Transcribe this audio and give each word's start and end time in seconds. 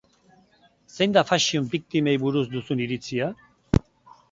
Zein 0.95 1.13
da 1.17 1.23
fashion 1.33 1.69
victim-ei 1.75 2.17
buruz 2.25 2.45
duzun 2.57 2.83
iritzia? 2.89 3.31